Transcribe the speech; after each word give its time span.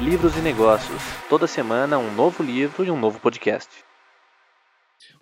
livros 0.00 0.34
e 0.36 0.40
negócios. 0.40 1.02
Toda 1.28 1.46
semana 1.46 1.98
um 1.98 2.12
novo 2.14 2.42
livro 2.42 2.84
e 2.84 2.90
um 2.90 2.98
novo 2.98 3.20
podcast. 3.20 3.68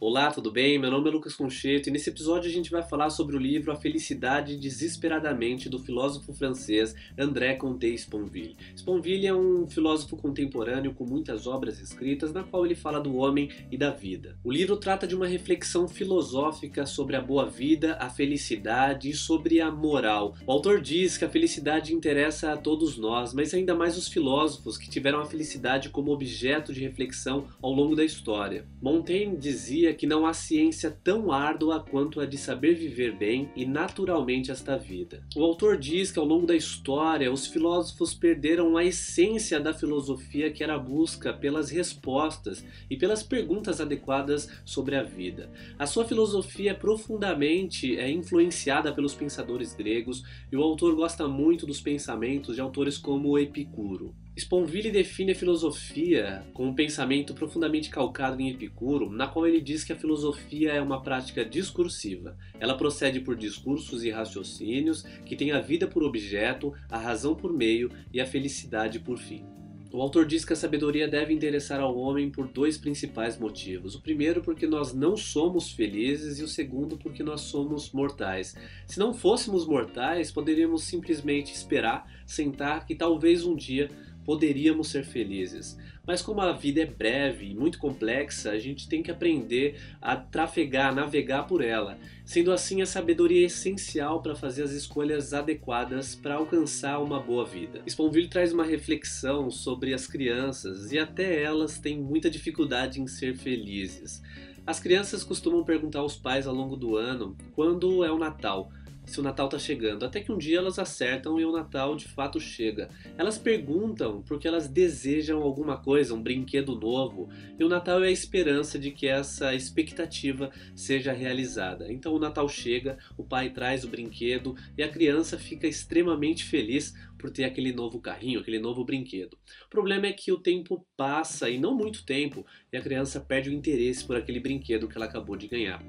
Olá, 0.00 0.30
tudo 0.30 0.52
bem? 0.52 0.78
Meu 0.78 0.92
nome 0.92 1.08
é 1.08 1.12
Lucas 1.12 1.34
Concheto 1.34 1.88
e 1.88 1.92
nesse 1.92 2.08
episódio 2.08 2.48
a 2.48 2.52
gente 2.52 2.70
vai 2.70 2.84
falar 2.84 3.10
sobre 3.10 3.34
o 3.34 3.38
livro 3.38 3.72
A 3.72 3.74
Felicidade 3.76 4.56
Desesperadamente 4.56 5.68
do 5.68 5.80
filósofo 5.80 6.32
francês 6.32 6.94
André 7.18 7.54
Comte 7.54 7.92
Sponville. 7.94 8.56
Sponville 8.76 9.26
é 9.26 9.34
um 9.34 9.66
filósofo 9.66 10.16
contemporâneo 10.16 10.94
com 10.94 11.04
muitas 11.04 11.48
obras 11.48 11.80
escritas 11.80 12.32
na 12.32 12.44
qual 12.44 12.64
ele 12.64 12.76
fala 12.76 13.00
do 13.00 13.16
homem 13.16 13.50
e 13.72 13.76
da 13.76 13.90
vida. 13.90 14.38
O 14.44 14.52
livro 14.52 14.76
trata 14.76 15.04
de 15.04 15.16
uma 15.16 15.26
reflexão 15.26 15.88
filosófica 15.88 16.86
sobre 16.86 17.16
a 17.16 17.20
boa 17.20 17.46
vida, 17.50 17.96
a 18.00 18.08
felicidade 18.08 19.10
e 19.10 19.14
sobre 19.14 19.60
a 19.60 19.68
moral. 19.68 20.36
O 20.46 20.52
autor 20.52 20.80
diz 20.80 21.18
que 21.18 21.24
a 21.24 21.28
felicidade 21.28 21.92
interessa 21.92 22.52
a 22.52 22.56
todos 22.56 22.96
nós, 22.96 23.34
mas 23.34 23.52
ainda 23.52 23.74
mais 23.74 23.98
os 23.98 24.06
filósofos 24.06 24.78
que 24.78 24.88
tiveram 24.88 25.20
a 25.20 25.26
felicidade 25.26 25.88
como 25.88 26.12
objeto 26.12 26.72
de 26.72 26.80
reflexão 26.80 27.48
ao 27.60 27.72
longo 27.72 27.96
da 27.96 28.04
história. 28.04 28.64
Montaigne 28.80 29.36
dizia 29.36 29.67
que 29.98 30.06
não 30.06 30.24
há 30.26 30.32
ciência 30.32 30.90
tão 31.04 31.30
árdua 31.30 31.80
quanto 31.80 32.20
a 32.20 32.26
de 32.26 32.38
saber 32.38 32.74
viver 32.74 33.16
bem 33.16 33.50
e 33.54 33.66
naturalmente 33.66 34.50
esta 34.50 34.78
vida. 34.78 35.22
O 35.36 35.42
autor 35.42 35.76
diz 35.76 36.10
que 36.10 36.18
ao 36.18 36.24
longo 36.24 36.46
da 36.46 36.56
história 36.56 37.30
os 37.30 37.46
filósofos 37.46 38.14
perderam 38.14 38.76
a 38.76 38.84
essência 38.84 39.60
da 39.60 39.74
filosofia 39.74 40.50
que 40.50 40.64
era 40.64 40.74
a 40.74 40.78
busca 40.78 41.32
pelas 41.32 41.70
respostas 41.70 42.64
e 42.88 42.96
pelas 42.96 43.22
perguntas 43.22 43.80
adequadas 43.80 44.48
sobre 44.64 44.96
a 44.96 45.02
vida. 45.02 45.50
A 45.78 45.86
sua 45.86 46.04
filosofia 46.04 46.70
é 46.70 46.74
profundamente 46.74 47.98
é 47.98 48.10
influenciada 48.10 48.92
pelos 48.92 49.14
pensadores 49.14 49.74
gregos 49.74 50.22
e 50.50 50.56
o 50.56 50.62
autor 50.62 50.94
gosta 50.94 51.28
muito 51.28 51.66
dos 51.66 51.80
pensamentos 51.80 52.54
de 52.54 52.60
autores 52.60 52.96
como 52.96 53.38
Epicuro. 53.38 54.14
Sponville 54.38 54.92
define 54.92 55.32
a 55.32 55.34
filosofia 55.34 56.46
com 56.54 56.68
um 56.68 56.74
pensamento 56.74 57.34
profundamente 57.34 57.90
calcado 57.90 58.40
em 58.40 58.48
Epicuro, 58.50 59.10
na 59.10 59.26
qual 59.26 59.48
ele 59.48 59.60
diz 59.60 59.82
que 59.82 59.92
a 59.92 59.96
filosofia 59.96 60.70
é 60.70 60.80
uma 60.80 61.02
prática 61.02 61.44
discursiva. 61.44 62.36
Ela 62.60 62.76
procede 62.76 63.18
por 63.20 63.34
discursos 63.34 64.04
e 64.04 64.10
raciocínios 64.10 65.02
que 65.26 65.34
têm 65.34 65.50
a 65.50 65.60
vida 65.60 65.88
por 65.88 66.04
objeto, 66.04 66.72
a 66.88 66.96
razão 66.96 67.34
por 67.34 67.52
meio 67.52 67.90
e 68.12 68.20
a 68.20 68.26
felicidade 68.26 69.00
por 69.00 69.18
fim. 69.18 69.44
O 69.90 70.02
autor 70.02 70.26
diz 70.26 70.44
que 70.44 70.52
a 70.52 70.56
sabedoria 70.56 71.08
deve 71.08 71.32
interessar 71.32 71.80
ao 71.80 71.96
homem 71.96 72.30
por 72.30 72.46
dois 72.46 72.76
principais 72.76 73.38
motivos. 73.38 73.94
O 73.94 74.02
primeiro, 74.02 74.42
porque 74.42 74.66
nós 74.66 74.92
não 74.92 75.16
somos 75.16 75.72
felizes, 75.72 76.38
e 76.38 76.44
o 76.44 76.48
segundo, 76.48 76.98
porque 76.98 77.22
nós 77.22 77.40
somos 77.40 77.90
mortais. 77.90 78.54
Se 78.86 78.98
não 78.98 79.14
fôssemos 79.14 79.66
mortais, 79.66 80.30
poderíamos 80.30 80.84
simplesmente 80.84 81.54
esperar, 81.54 82.06
sentar, 82.26 82.86
que 82.86 82.94
talvez 82.94 83.46
um 83.46 83.56
dia 83.56 83.88
poderíamos 84.28 84.88
ser 84.88 85.06
felizes. 85.06 85.78
Mas 86.06 86.20
como 86.20 86.42
a 86.42 86.52
vida 86.52 86.82
é 86.82 86.84
breve 86.84 87.46
e 87.46 87.54
muito 87.54 87.78
complexa, 87.78 88.50
a 88.50 88.58
gente 88.58 88.86
tem 88.86 89.02
que 89.02 89.10
aprender 89.10 89.80
a 90.02 90.16
trafegar, 90.16 90.90
a 90.90 90.94
navegar 90.94 91.44
por 91.44 91.64
ela. 91.64 91.98
Sendo 92.26 92.52
assim, 92.52 92.82
a 92.82 92.86
sabedoria 92.86 93.40
é 93.40 93.46
essencial 93.46 94.20
para 94.20 94.36
fazer 94.36 94.64
as 94.64 94.72
escolhas 94.72 95.32
adequadas 95.32 96.14
para 96.14 96.34
alcançar 96.34 96.98
uma 96.98 97.18
boa 97.18 97.46
vida. 97.46 97.80
Sponville 97.86 98.28
traz 98.28 98.52
uma 98.52 98.66
reflexão 98.66 99.50
sobre 99.50 99.94
as 99.94 100.06
crianças 100.06 100.92
e 100.92 100.98
até 100.98 101.42
elas 101.42 101.78
têm 101.78 101.98
muita 101.98 102.28
dificuldade 102.28 103.00
em 103.00 103.06
ser 103.06 103.34
felizes. 103.34 104.22
As 104.66 104.78
crianças 104.78 105.24
costumam 105.24 105.64
perguntar 105.64 106.00
aos 106.00 106.18
pais 106.18 106.46
ao 106.46 106.54
longo 106.54 106.76
do 106.76 106.96
ano 106.98 107.34
quando 107.54 108.04
é 108.04 108.12
o 108.12 108.18
Natal 108.18 108.70
se 109.08 109.18
o 109.18 109.22
Natal 109.22 109.48
tá 109.48 109.58
chegando. 109.58 110.04
Até 110.04 110.20
que 110.20 110.30
um 110.30 110.36
dia 110.36 110.58
elas 110.58 110.78
acertam 110.78 111.40
e 111.40 111.44
o 111.44 111.52
Natal 111.52 111.96
de 111.96 112.06
fato 112.06 112.38
chega. 112.38 112.88
Elas 113.16 113.38
perguntam 113.38 114.22
porque 114.22 114.46
elas 114.46 114.68
desejam 114.68 115.42
alguma 115.42 115.78
coisa, 115.78 116.14
um 116.14 116.22
brinquedo 116.22 116.78
novo, 116.78 117.28
e 117.58 117.64
o 117.64 117.68
Natal 117.68 118.04
é 118.04 118.08
a 118.08 118.12
esperança 118.12 118.78
de 118.78 118.90
que 118.90 119.06
essa 119.06 119.54
expectativa 119.54 120.50
seja 120.74 121.12
realizada. 121.12 121.90
Então 121.90 122.12
o 122.12 122.18
Natal 122.18 122.48
chega, 122.48 122.98
o 123.16 123.24
pai 123.24 123.50
traz 123.50 123.82
o 123.82 123.88
brinquedo 123.88 124.54
e 124.76 124.82
a 124.82 124.88
criança 124.88 125.38
fica 125.38 125.66
extremamente 125.66 126.44
feliz 126.44 126.94
por 127.18 127.30
ter 127.30 127.44
aquele 127.44 127.72
novo 127.72 128.00
carrinho, 128.00 128.40
aquele 128.40 128.58
novo 128.58 128.84
brinquedo. 128.84 129.36
O 129.66 129.70
problema 129.70 130.06
é 130.06 130.12
que 130.12 130.30
o 130.30 130.38
tempo 130.38 130.86
passa 130.96 131.50
e 131.50 131.58
não 131.58 131.74
muito 131.74 132.04
tempo, 132.04 132.46
e 132.72 132.76
a 132.76 132.80
criança 132.80 133.20
perde 133.20 133.50
o 133.50 133.52
interesse 133.52 134.04
por 134.04 134.16
aquele 134.16 134.38
brinquedo 134.38 134.86
que 134.86 134.96
ela 134.96 135.06
acabou 135.06 135.36
de 135.36 135.48
ganhar 135.48 135.82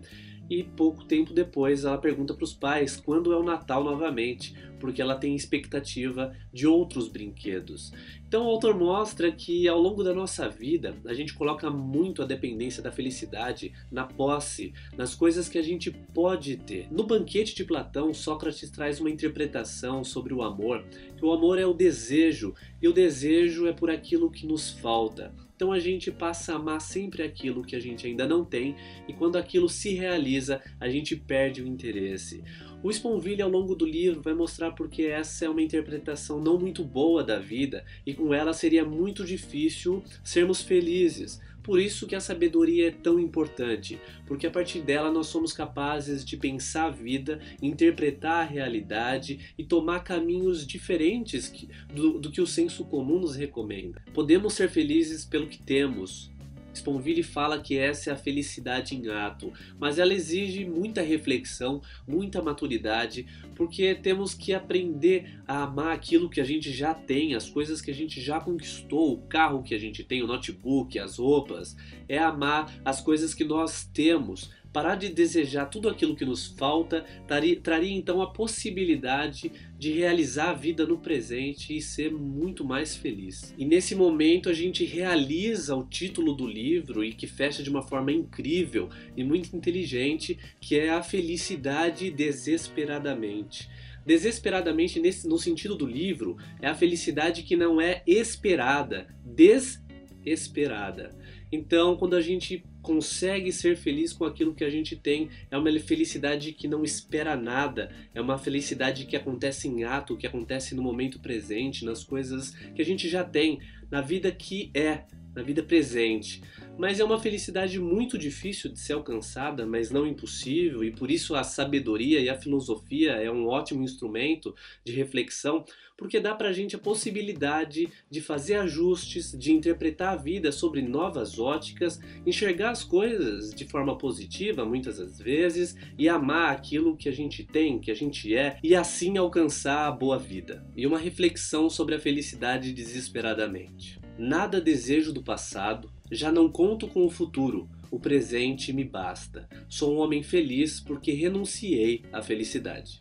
e 0.49 0.63
pouco 0.63 1.05
tempo 1.05 1.33
depois 1.33 1.85
ela 1.85 1.97
pergunta 1.97 2.33
para 2.33 2.43
os 2.43 2.53
pais 2.53 2.97
quando 2.97 3.31
é 3.31 3.37
o 3.37 3.43
Natal 3.43 3.83
novamente, 3.83 4.53
porque 4.79 5.01
ela 5.01 5.15
tem 5.15 5.35
expectativa 5.35 6.33
de 6.51 6.65
outros 6.65 7.07
brinquedos. 7.07 7.91
Então 8.27 8.45
o 8.45 8.49
autor 8.49 8.77
mostra 8.77 9.31
que 9.31 9.67
ao 9.67 9.79
longo 9.79 10.03
da 10.03 10.13
nossa 10.13 10.49
vida 10.49 10.95
a 11.05 11.13
gente 11.13 11.33
coloca 11.33 11.69
muito 11.69 12.21
a 12.21 12.25
dependência 12.25 12.81
da 12.81 12.91
felicidade 12.91 13.73
na 13.91 14.05
posse, 14.05 14.73
nas 14.97 15.13
coisas 15.13 15.47
que 15.47 15.57
a 15.57 15.63
gente 15.63 15.91
pode 15.91 16.57
ter. 16.57 16.87
No 16.91 17.03
banquete 17.03 17.55
de 17.55 17.63
Platão, 17.63 18.13
Sócrates 18.13 18.69
traz 18.71 18.99
uma 18.99 19.09
interpretação 19.09 20.03
sobre 20.03 20.33
o 20.33 20.41
amor, 20.41 20.83
que 21.17 21.25
o 21.25 21.31
amor 21.31 21.59
é 21.59 21.65
o 21.65 21.73
desejo 21.73 22.53
e 22.81 22.87
o 22.87 22.93
desejo 22.93 23.67
é 23.67 23.73
por 23.73 23.89
aquilo 23.89 24.31
que 24.31 24.47
nos 24.47 24.71
falta. 24.71 25.33
Então 25.59 25.73
a 25.73 25.79
gente 25.79 26.09
passa 26.09 26.53
a 26.53 26.55
amar 26.55 26.79
sempre 26.79 27.21
aquilo 27.21 27.65
que 27.65 27.75
a 27.75 27.81
gente 27.81 28.07
ainda 28.07 28.25
não 28.25 28.45
tem 28.45 28.77
e 29.09 29.11
quando 29.11 29.35
aquilo 29.35 29.67
se 29.67 29.93
realiza, 29.93 30.61
a 30.79 30.87
gente 30.87 31.17
perde 31.17 31.61
o 31.61 31.67
interesse. 31.67 32.41
O 32.81 32.89
Sponville 32.89 33.41
ao 33.41 33.49
longo 33.49 33.75
do 33.75 33.85
livro 33.85 34.21
vai 34.21 34.33
mostrar 34.33 34.71
porque 34.71 35.03
essa 35.03 35.43
é 35.43 35.49
uma 35.49 35.61
interpretação 35.61 36.39
não 36.39 36.57
muito 36.57 36.81
boa 36.81 37.25
da 37.25 37.39
vida 37.39 37.83
e 38.05 38.13
com 38.13 38.33
ela 38.33 38.53
seria 38.53 38.85
muito 38.85 39.25
difícil 39.25 40.01
sermos 40.23 40.61
felizes. 40.61 41.41
Por 41.63 41.79
isso 41.79 42.07
que 42.07 42.15
a 42.15 42.19
sabedoria 42.19 42.87
é 42.87 42.91
tão 42.91 43.19
importante, 43.19 43.99
porque 44.25 44.47
a 44.47 44.51
partir 44.51 44.81
dela 44.81 45.11
nós 45.11 45.27
somos 45.27 45.53
capazes 45.53 46.23
de 46.23 46.37
pensar 46.37 46.85
a 46.85 46.89
vida, 46.89 47.39
interpretar 47.61 48.41
a 48.41 48.49
realidade 48.49 49.53
e 49.57 49.63
tomar 49.63 50.03
caminhos 50.03 50.65
diferentes 50.65 51.53
do, 51.93 52.19
do 52.19 52.31
que 52.31 52.41
o 52.41 52.47
senso 52.47 52.85
comum 52.85 53.19
nos 53.19 53.35
recomenda. 53.35 54.01
Podemos 54.13 54.53
ser 54.53 54.69
felizes 54.69 55.25
pelo 55.25 55.47
que 55.47 55.61
temos, 55.61 56.31
Sponville 56.79 57.23
fala 57.23 57.59
que 57.59 57.77
essa 57.77 58.09
é 58.09 58.13
a 58.13 58.17
felicidade 58.17 58.95
em 58.95 59.09
ato, 59.09 59.53
mas 59.79 59.99
ela 59.99 60.13
exige 60.13 60.65
muita 60.65 61.01
reflexão, 61.01 61.81
muita 62.07 62.41
maturidade, 62.41 63.27
porque 63.55 63.93
temos 63.95 64.33
que 64.33 64.53
aprender 64.53 65.39
a 65.47 65.63
amar 65.63 65.93
aquilo 65.93 66.29
que 66.29 66.41
a 66.41 66.43
gente 66.43 66.71
já 66.71 66.93
tem, 66.93 67.35
as 67.35 67.49
coisas 67.49 67.81
que 67.81 67.91
a 67.91 67.93
gente 67.93 68.19
já 68.21 68.39
conquistou, 68.39 69.13
o 69.13 69.21
carro 69.27 69.63
que 69.63 69.75
a 69.75 69.79
gente 69.79 70.03
tem, 70.03 70.23
o 70.23 70.27
notebook, 70.27 70.97
as 70.97 71.17
roupas, 71.17 71.75
é 72.07 72.17
amar 72.17 72.73
as 72.83 73.01
coisas 73.01 73.33
que 73.33 73.43
nós 73.43 73.83
temos, 73.83 74.49
Parar 74.71 74.95
de 74.95 75.09
desejar 75.09 75.65
tudo 75.65 75.89
aquilo 75.89 76.15
que 76.15 76.23
nos 76.23 76.45
falta 76.45 77.03
traria, 77.27 77.59
traria, 77.59 77.91
então 77.91 78.21
a 78.21 78.31
possibilidade 78.31 79.51
de 79.77 79.91
realizar 79.91 80.51
a 80.51 80.53
vida 80.53 80.85
no 80.85 80.99
presente 80.99 81.75
e 81.75 81.81
ser 81.81 82.11
muito 82.11 82.63
mais 82.63 82.95
feliz. 82.95 83.53
E 83.57 83.65
nesse 83.65 83.95
momento 83.95 84.47
a 84.47 84.53
gente 84.53 84.85
realiza 84.85 85.75
o 85.75 85.83
título 85.83 86.33
do 86.33 86.47
livro 86.47 87.03
e 87.03 87.13
que 87.13 87.25
fecha 87.25 87.63
de 87.63 87.69
uma 87.69 87.81
forma 87.81 88.11
incrível 88.11 88.89
e 89.17 89.23
muito 89.23 89.55
inteligente, 89.55 90.37
que 90.61 90.77
é 90.77 90.89
a 90.89 91.01
felicidade 91.01 92.11
desesperadamente. 92.11 93.67
Desesperadamente, 94.05 94.99
nesse, 94.99 95.27
no 95.27 95.37
sentido 95.37 95.75
do 95.75 95.85
livro, 95.85 96.37
é 96.61 96.67
a 96.67 96.75
felicidade 96.75 97.43
que 97.43 97.55
não 97.55 97.79
é 97.79 98.01
esperada, 98.07 99.07
desesperada. 99.23 101.15
Então, 101.51 101.97
quando 101.97 102.15
a 102.15 102.21
gente 102.21 102.63
consegue 102.81 103.51
ser 103.51 103.75
feliz 103.75 104.13
com 104.13 104.25
aquilo 104.25 104.53
que 104.53 104.63
a 104.63 104.69
gente 104.69 104.95
tem, 104.95 105.29
é 105.49 105.57
uma 105.57 105.79
felicidade 105.79 106.53
que 106.53 106.67
não 106.67 106.83
espera 106.83 107.35
nada, 107.35 107.91
é 108.13 108.21
uma 108.21 108.37
felicidade 108.37 109.05
que 109.05 109.15
acontece 109.15 109.67
em 109.67 109.83
ato, 109.83 110.17
que 110.17 110.27
acontece 110.27 110.75
no 110.75 110.81
momento 110.81 111.19
presente, 111.19 111.85
nas 111.85 112.03
coisas 112.03 112.51
que 112.75 112.81
a 112.81 112.85
gente 112.85 113.09
já 113.09 113.23
tem, 113.23 113.59
na 113.89 114.01
vida 114.01 114.31
que 114.31 114.71
é, 114.73 115.03
na 115.35 115.41
vida 115.41 115.63
presente. 115.63 116.41
Mas 116.77 116.99
é 116.99 117.03
uma 117.03 117.19
felicidade 117.19 117.79
muito 117.79 118.17
difícil 118.17 118.71
de 118.71 118.79
ser 118.79 118.93
alcançada, 118.93 119.65
mas 119.65 119.91
não 119.91 120.07
impossível, 120.07 120.83
e 120.83 120.91
por 120.91 121.11
isso 121.11 121.35
a 121.35 121.43
sabedoria 121.43 122.19
e 122.19 122.29
a 122.29 122.39
filosofia 122.39 123.11
é 123.13 123.29
um 123.29 123.47
ótimo 123.47 123.83
instrumento 123.83 124.55
de 124.83 124.93
reflexão, 124.93 125.65
porque 125.97 126.17
dá 126.21 126.33
pra 126.33 126.53
gente 126.53 126.77
a 126.77 126.79
possibilidade 126.79 127.89
de 128.09 128.21
fazer 128.21 128.55
ajustes, 128.55 129.37
de 129.37 129.51
interpretar 129.51 130.13
a 130.13 130.15
vida 130.15 130.49
sobre 130.49 130.81
novas 130.81 131.37
óticas, 131.37 131.99
enxergar 132.25 132.69
as 132.69 132.85
coisas 132.85 133.53
de 133.53 133.65
forma 133.65 133.97
positiva 133.97 134.63
muitas 134.63 134.99
das 134.99 135.19
vezes 135.19 135.75
e 135.97 136.07
amar 136.07 136.53
aquilo 136.53 136.95
que 136.95 137.09
a 137.09 137.11
gente 137.11 137.43
tem, 137.43 137.79
que 137.79 137.91
a 137.91 137.95
gente 137.95 138.33
é, 138.33 138.57
e 138.63 138.73
assim 138.73 139.17
alcançar 139.17 139.87
a 139.87 139.91
boa 139.91 140.17
vida. 140.17 140.65
E 140.77 140.87
uma 140.87 140.97
reflexão 140.97 141.69
sobre 141.69 141.95
a 141.95 141.99
felicidade 141.99 142.71
desesperadamente. 142.71 143.98
Nada 144.21 144.59
desejo 144.59 145.13
do 145.13 145.23
passado, 145.23 145.89
já 146.11 146.29
não 146.29 146.51
conto 146.51 146.89
com 146.89 147.05
o 147.05 147.09
futuro, 147.09 147.69
o 147.89 147.97
presente 147.97 148.73
me 148.73 148.83
basta. 148.83 149.47
Sou 149.69 149.95
um 149.95 149.99
homem 149.99 150.21
feliz 150.21 150.81
porque 150.81 151.13
renunciei 151.13 152.03
à 152.11 152.21
felicidade. 152.21 152.99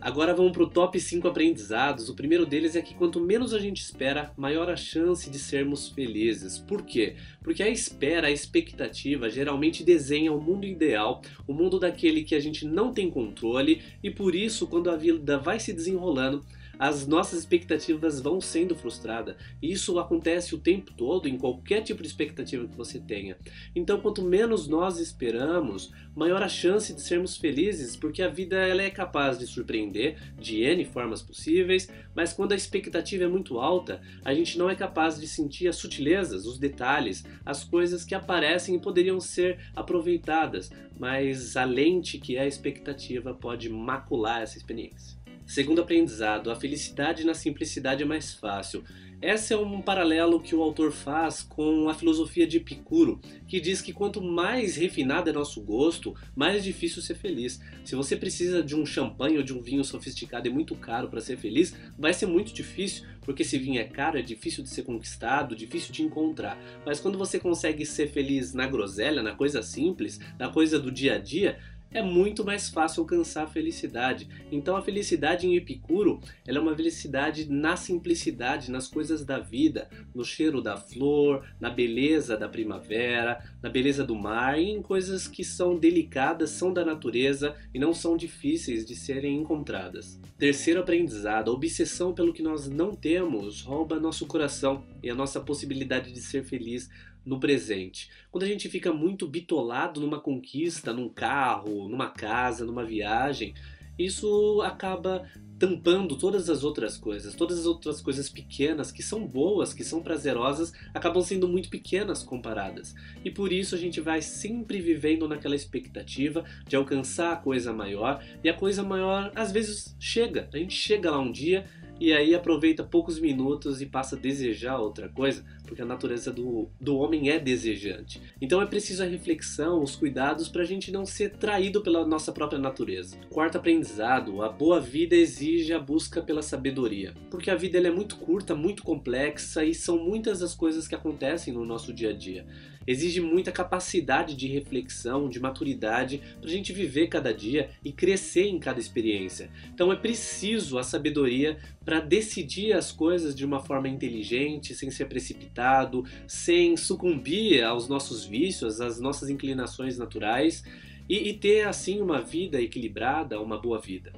Agora 0.00 0.32
vamos 0.32 0.52
para 0.52 0.62
o 0.62 0.70
top 0.70 0.98
5 1.00 1.26
aprendizados. 1.26 2.08
O 2.08 2.14
primeiro 2.14 2.46
deles 2.46 2.76
é 2.76 2.80
que 2.80 2.94
quanto 2.94 3.20
menos 3.20 3.52
a 3.52 3.58
gente 3.58 3.82
espera, 3.82 4.32
maior 4.36 4.70
a 4.70 4.76
chance 4.76 5.28
de 5.28 5.38
sermos 5.40 5.88
felizes. 5.88 6.56
Por 6.56 6.82
quê? 6.82 7.16
Porque 7.42 7.64
a 7.64 7.68
espera, 7.68 8.28
a 8.28 8.30
expectativa, 8.30 9.28
geralmente 9.28 9.82
desenha 9.82 10.32
o 10.32 10.40
mundo 10.40 10.66
ideal, 10.66 11.20
o 11.48 11.52
mundo 11.52 11.80
daquele 11.80 12.22
que 12.22 12.36
a 12.36 12.40
gente 12.40 12.64
não 12.64 12.92
tem 12.92 13.10
controle, 13.10 13.82
e 14.00 14.08
por 14.08 14.36
isso, 14.36 14.68
quando 14.68 14.88
a 14.88 14.96
vida 14.96 15.36
vai 15.36 15.58
se 15.58 15.72
desenrolando, 15.72 16.44
as 16.78 17.06
nossas 17.06 17.40
expectativas 17.40 18.20
vão 18.20 18.40
sendo 18.40 18.74
frustradas. 18.74 19.36
Isso 19.60 19.98
acontece 19.98 20.54
o 20.54 20.58
tempo 20.58 20.92
todo 20.92 21.28
em 21.28 21.36
qualquer 21.36 21.82
tipo 21.82 22.02
de 22.02 22.08
expectativa 22.08 22.66
que 22.66 22.76
você 22.76 23.00
tenha. 23.00 23.36
Então, 23.74 24.00
quanto 24.00 24.22
menos 24.22 24.68
nós 24.68 24.98
esperamos, 24.98 25.92
maior 26.14 26.42
a 26.42 26.48
chance 26.48 26.92
de 26.92 27.00
sermos 27.00 27.36
felizes, 27.36 27.96
porque 27.96 28.22
a 28.22 28.28
vida 28.28 28.56
ela 28.56 28.82
é 28.82 28.90
capaz 28.90 29.38
de 29.38 29.46
surpreender 29.46 30.16
de 30.38 30.62
N 30.62 30.84
formas 30.84 31.22
possíveis, 31.22 31.88
mas 32.14 32.32
quando 32.32 32.52
a 32.52 32.56
expectativa 32.56 33.24
é 33.24 33.28
muito 33.28 33.58
alta, 33.58 34.00
a 34.24 34.32
gente 34.32 34.58
não 34.58 34.70
é 34.70 34.74
capaz 34.74 35.18
de 35.18 35.26
sentir 35.26 35.68
as 35.68 35.76
sutilezas, 35.76 36.46
os 36.46 36.58
detalhes, 36.58 37.24
as 37.44 37.64
coisas 37.64 38.04
que 38.04 38.14
aparecem 38.14 38.74
e 38.76 38.80
poderiam 38.80 39.20
ser 39.20 39.58
aproveitadas, 39.74 40.70
mas 40.98 41.56
a 41.56 41.64
lente 41.64 42.18
que 42.18 42.36
é 42.36 42.40
a 42.40 42.46
expectativa 42.46 43.34
pode 43.34 43.68
macular 43.68 44.42
essa 44.42 44.56
experiência. 44.56 45.17
Segundo 45.48 45.80
aprendizado, 45.80 46.50
a 46.50 46.54
felicidade 46.54 47.24
na 47.24 47.32
simplicidade 47.32 48.02
é 48.02 48.06
mais 48.06 48.34
fácil. 48.34 48.84
Esse 49.20 49.54
é 49.54 49.56
um 49.56 49.80
paralelo 49.80 50.40
que 50.40 50.54
o 50.54 50.62
autor 50.62 50.92
faz 50.92 51.42
com 51.42 51.88
a 51.88 51.94
filosofia 51.94 52.46
de 52.46 52.58
Epicuro, 52.58 53.18
que 53.48 53.58
diz 53.58 53.80
que 53.80 53.90
quanto 53.92 54.20
mais 54.20 54.76
refinado 54.76 55.30
é 55.30 55.32
nosso 55.32 55.62
gosto, 55.62 56.14
mais 56.36 56.62
difícil 56.62 57.00
ser 57.00 57.14
feliz. 57.14 57.60
Se 57.82 57.96
você 57.96 58.14
precisa 58.14 58.62
de 58.62 58.76
um 58.76 58.84
champanhe 58.84 59.38
ou 59.38 59.42
de 59.42 59.54
um 59.54 59.62
vinho 59.62 59.82
sofisticado 59.82 60.46
e 60.46 60.52
muito 60.52 60.76
caro 60.76 61.08
para 61.08 61.20
ser 61.20 61.38
feliz, 61.38 61.74
vai 61.98 62.12
ser 62.12 62.26
muito 62.26 62.52
difícil, 62.52 63.06
porque 63.22 63.40
esse 63.40 63.56
vinho 63.56 63.80
é 63.80 63.84
caro, 63.84 64.18
é 64.18 64.22
difícil 64.22 64.62
de 64.62 64.68
ser 64.68 64.82
conquistado, 64.82 65.56
difícil 65.56 65.92
de 65.92 66.02
encontrar. 66.02 66.58
Mas 66.84 67.00
quando 67.00 67.16
você 67.16 67.40
consegue 67.40 67.86
ser 67.86 68.08
feliz 68.08 68.52
na 68.52 68.66
groselha, 68.66 69.22
na 69.22 69.34
coisa 69.34 69.62
simples, 69.62 70.20
na 70.38 70.50
coisa 70.50 70.78
do 70.78 70.92
dia 70.92 71.14
a 71.14 71.18
dia, 71.18 71.58
é 71.90 72.02
muito 72.02 72.44
mais 72.44 72.68
fácil 72.68 73.02
alcançar 73.02 73.44
a 73.44 73.46
felicidade. 73.46 74.28
Então 74.50 74.76
a 74.76 74.82
felicidade 74.82 75.46
em 75.46 75.56
Epicuro, 75.56 76.20
ela 76.46 76.58
é 76.58 76.60
uma 76.60 76.74
felicidade 76.74 77.50
na 77.50 77.76
simplicidade, 77.76 78.70
nas 78.70 78.88
coisas 78.88 79.24
da 79.24 79.38
vida, 79.38 79.88
no 80.14 80.24
cheiro 80.24 80.60
da 80.60 80.76
flor, 80.76 81.44
na 81.60 81.70
beleza 81.70 82.36
da 82.36 82.48
primavera, 82.48 83.42
na 83.62 83.68
beleza 83.68 84.04
do 84.04 84.14
mar 84.14 84.58
e 84.58 84.70
em 84.70 84.82
coisas 84.82 85.26
que 85.26 85.44
são 85.44 85.78
delicadas, 85.78 86.50
são 86.50 86.72
da 86.72 86.84
natureza 86.84 87.56
e 87.72 87.78
não 87.78 87.94
são 87.94 88.16
difíceis 88.16 88.84
de 88.84 88.94
serem 88.94 89.36
encontradas. 89.36 90.20
Terceiro 90.38 90.80
aprendizado, 90.80 91.50
a 91.50 91.54
obsessão 91.54 92.12
pelo 92.12 92.32
que 92.32 92.42
nós 92.42 92.68
não 92.68 92.94
temos 92.94 93.62
rouba 93.62 93.98
nosso 93.98 94.26
coração 94.26 94.84
e 95.02 95.10
a 95.10 95.14
nossa 95.14 95.40
possibilidade 95.40 96.12
de 96.12 96.20
ser 96.20 96.44
feliz 96.44 96.88
no 97.28 97.38
presente. 97.38 98.10
Quando 98.30 98.44
a 98.44 98.46
gente 98.46 98.68
fica 98.68 98.92
muito 98.92 99.28
bitolado 99.28 100.00
numa 100.00 100.18
conquista, 100.18 100.92
num 100.92 101.08
carro, 101.08 101.88
numa 101.88 102.08
casa, 102.08 102.64
numa 102.64 102.84
viagem, 102.84 103.54
isso 103.98 104.62
acaba 104.62 105.28
tampando 105.58 106.16
todas 106.16 106.48
as 106.48 106.62
outras 106.62 106.96
coisas. 106.96 107.34
Todas 107.34 107.58
as 107.58 107.66
outras 107.66 108.00
coisas 108.00 108.30
pequenas 108.30 108.92
que 108.92 109.02
são 109.02 109.26
boas, 109.26 109.74
que 109.74 109.84
são 109.84 110.00
prazerosas, 110.00 110.72
acabam 110.94 111.22
sendo 111.22 111.48
muito 111.48 111.68
pequenas 111.68 112.22
comparadas. 112.22 112.94
E 113.24 113.30
por 113.30 113.52
isso 113.52 113.74
a 113.74 113.78
gente 113.78 114.00
vai 114.00 114.22
sempre 114.22 114.80
vivendo 114.80 115.28
naquela 115.28 115.56
expectativa 115.56 116.44
de 116.66 116.76
alcançar 116.76 117.32
a 117.32 117.36
coisa 117.36 117.72
maior, 117.72 118.24
e 118.42 118.48
a 118.48 118.54
coisa 118.54 118.82
maior 118.82 119.32
às 119.34 119.50
vezes 119.50 119.96
chega. 119.98 120.48
A 120.52 120.56
gente 120.56 120.74
chega 120.74 121.10
lá 121.10 121.18
um 121.18 121.32
dia 121.32 121.66
e 122.00 122.12
aí 122.12 122.32
aproveita 122.34 122.84
poucos 122.84 123.18
minutos 123.18 123.82
e 123.82 123.86
passa 123.86 124.14
a 124.14 124.18
desejar 124.18 124.78
outra 124.78 125.08
coisa, 125.08 125.44
porque 125.68 125.82
a 125.82 125.86
natureza 125.86 126.32
do, 126.32 126.68
do 126.80 126.96
homem 126.96 127.30
é 127.30 127.38
desejante. 127.38 128.20
Então 128.40 128.60
é 128.60 128.66
preciso 128.66 129.02
a 129.02 129.06
reflexão, 129.06 129.82
os 129.82 129.94
cuidados 129.94 130.48
para 130.48 130.62
a 130.62 130.64
gente 130.64 130.90
não 130.90 131.04
ser 131.04 131.36
traído 131.36 131.82
pela 131.82 132.06
nossa 132.06 132.32
própria 132.32 132.58
natureza. 132.58 133.18
Quarto 133.30 133.58
aprendizado: 133.58 134.42
a 134.42 134.48
boa 134.48 134.80
vida 134.80 135.14
exige 135.14 135.72
a 135.72 135.78
busca 135.78 136.22
pela 136.22 136.42
sabedoria, 136.42 137.14
porque 137.30 137.50
a 137.50 137.54
vida 137.54 137.78
é 137.78 137.90
muito 137.90 138.16
curta, 138.16 138.54
muito 138.54 138.82
complexa 138.82 139.64
e 139.64 139.74
são 139.74 139.98
muitas 139.98 140.42
as 140.42 140.54
coisas 140.54 140.88
que 140.88 140.94
acontecem 140.94 141.52
no 141.52 141.64
nosso 141.64 141.92
dia 141.92 142.10
a 142.10 142.12
dia 142.12 142.46
exige 142.88 143.20
muita 143.20 143.52
capacidade 143.52 144.34
de 144.34 144.48
reflexão, 144.48 145.28
de 145.28 145.38
maturidade 145.38 146.22
para 146.40 146.48
a 146.48 146.52
gente 146.52 146.72
viver 146.72 147.08
cada 147.08 147.34
dia 147.34 147.68
e 147.84 147.92
crescer 147.92 148.48
em 148.48 148.58
cada 148.58 148.80
experiência. 148.80 149.50
Então 149.74 149.92
é 149.92 149.96
preciso 149.96 150.78
a 150.78 150.82
sabedoria 150.82 151.58
para 151.84 152.00
decidir 152.00 152.72
as 152.72 152.90
coisas 152.90 153.34
de 153.34 153.44
uma 153.44 153.60
forma 153.60 153.88
inteligente, 153.88 154.74
sem 154.74 154.90
ser 154.90 155.04
precipitado, 155.04 156.02
sem 156.26 156.78
sucumbir 156.78 157.62
aos 157.62 157.88
nossos 157.88 158.24
vícios, 158.24 158.80
às 158.80 158.98
nossas 158.98 159.28
inclinações 159.28 159.98
naturais 159.98 160.64
e, 161.06 161.28
e 161.28 161.34
ter 161.34 161.68
assim 161.68 162.00
uma 162.00 162.22
vida 162.22 162.60
equilibrada, 162.60 163.38
uma 163.38 163.60
boa 163.60 163.78
vida. 163.78 164.12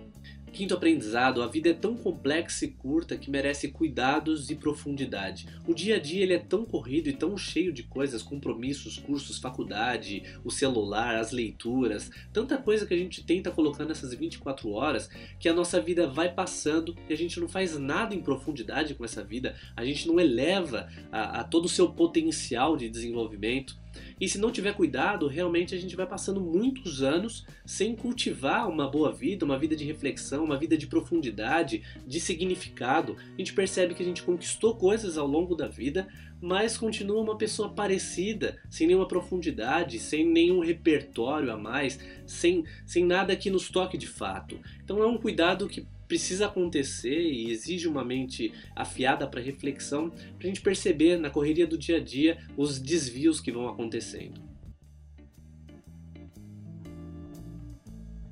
Quinto 0.52 0.75
aprendizado, 0.75 1.43
a 1.43 1.47
vida 1.47 1.70
é 1.70 1.75
tão 1.75 1.94
complexa 1.94 2.64
e 2.64 2.69
curta 2.69 3.17
que 3.17 3.31
merece 3.31 3.69
cuidados 3.69 4.50
e 4.50 4.56
profundidade. 4.56 5.47
O 5.67 5.73
dia 5.73 5.97
a 5.97 5.99
dia 5.99 6.23
ele 6.23 6.35
é 6.35 6.38
tão 6.38 6.64
corrido 6.64 7.08
e 7.08 7.12
tão 7.12 7.37
cheio 7.37 7.73
de 7.73 7.85
coisas, 7.85 8.23
compromissos, 8.23 8.99
cursos, 8.99 9.38
faculdade, 9.38 10.25
o 10.44 10.50
celular, 10.50 11.17
as 11.17 11.31
leituras, 11.31 12.11
tanta 12.32 12.58
coisa 12.58 12.85
que 12.85 12.93
a 12.93 12.97
gente 12.97 13.23
tenta 13.23 13.50
colocar 13.50 13.85
nessas 13.85 14.12
24 14.12 14.70
horas 14.70 15.08
que 15.38 15.49
a 15.49 15.55
nossa 15.55 15.81
vida 15.81 16.08
vai 16.08 16.32
passando 16.32 16.97
e 17.08 17.12
a 17.12 17.17
gente 17.17 17.38
não 17.38 17.49
faz 17.49 17.79
nada 17.79 18.14
em 18.14 18.20
profundidade 18.20 18.94
com 18.94 19.05
essa 19.05 19.23
vida, 19.23 19.55
a 19.76 19.85
gente 19.85 20.08
não 20.08 20.19
eleva 20.19 20.88
a, 21.12 21.41
a 21.41 21.44
todo 21.44 21.67
o 21.67 21.69
seu 21.69 21.91
potencial 21.91 22.76
de 22.76 22.88
desenvolvimento. 22.88 23.79
E 24.20 24.28
se 24.28 24.38
não 24.38 24.50
tiver 24.50 24.75
cuidado, 24.75 25.26
realmente 25.26 25.75
a 25.75 25.78
gente 25.78 25.96
vai 25.96 26.06
passando 26.06 26.40
muitos 26.40 27.02
anos 27.02 27.46
sem 27.64 27.96
cultivar 27.96 28.69
uma 28.69 28.88
boa 28.88 29.12
vida, 29.12 29.44
uma 29.44 29.58
vida 29.58 29.75
de 29.75 29.84
reflexão, 29.84 30.44
uma 30.44 30.58
vida 30.58 30.76
de 30.76 30.87
profundidade, 30.87 31.82
de 32.06 32.20
significado. 32.20 33.16
A 33.34 33.38
gente 33.38 33.52
percebe 33.52 33.94
que 33.94 34.02
a 34.02 34.06
gente 34.06 34.22
conquistou 34.22 34.76
coisas 34.76 35.16
ao 35.16 35.26
longo 35.26 35.54
da 35.54 35.69
vida, 35.69 36.08
mas 36.40 36.76
continua 36.76 37.20
uma 37.20 37.37
pessoa 37.37 37.69
parecida, 37.69 38.58
sem 38.69 38.87
nenhuma 38.87 39.08
profundidade, 39.08 39.98
sem 39.98 40.26
nenhum 40.26 40.60
repertório 40.60 41.52
a 41.52 41.56
mais, 41.56 41.98
sem, 42.26 42.64
sem 42.87 43.04
nada 43.04 43.37
que 43.37 43.50
nos 43.50 43.69
toque 43.69 43.98
de 43.98 44.06
fato. 44.06 44.58
Então 44.82 45.02
é 45.02 45.06
um 45.06 45.19
cuidado 45.19 45.69
que 45.69 45.87
precisa 46.10 46.46
acontecer 46.46 47.22
e 47.22 47.52
exige 47.52 47.86
uma 47.86 48.04
mente 48.04 48.52
afiada 48.74 49.28
para 49.28 49.40
reflexão, 49.40 50.11
para 50.11 50.18
a 50.40 50.46
gente 50.46 50.61
perceber 50.61 51.16
na 51.16 51.30
correria 51.30 51.68
do 51.68 51.78
dia 51.78 51.99
a 51.99 52.00
dia 52.00 52.38
os 52.56 52.80
desvios 52.80 53.40
que 53.40 53.52
vão 53.52 53.68
acontecendo. 53.68 54.40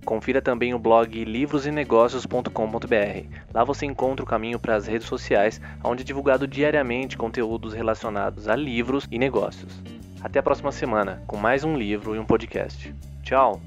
Confira 0.05 0.43
também 0.43 0.75
o 0.75 0.79
blog 0.79 1.25
livrosenegócios.com.br. 1.25 3.29
Lá 3.55 3.63
você 3.63 3.87
encontra 3.87 4.25
o 4.25 4.29
caminho 4.29 4.59
para 4.59 4.75
as 4.75 4.89
redes 4.89 5.07
sociais, 5.07 5.61
onde 5.85 6.03
é 6.03 6.05
divulgado 6.05 6.49
diariamente 6.49 7.17
conteúdos 7.17 7.75
relacionados 7.75 8.49
a 8.49 8.57
livros 8.57 9.07
e 9.09 9.21
negócios. 9.21 9.81
Até 10.21 10.41
a 10.41 10.43
próxima 10.43 10.73
semana, 10.73 11.23
com 11.29 11.37
mais 11.37 11.63
um 11.63 11.77
livro 11.77 12.17
e 12.17 12.19
um 12.19 12.25
podcast. 12.25 12.93
Tchau! 13.23 13.63